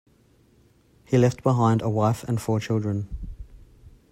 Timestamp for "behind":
1.43-1.83